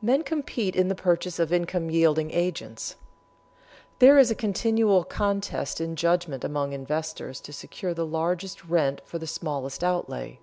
[0.00, 2.94] Men compete in the purchase of income yielding agents.
[3.98, 9.18] There is a continual contest in judgment among investors to secure the largest rent for
[9.18, 10.38] the smallest outlay.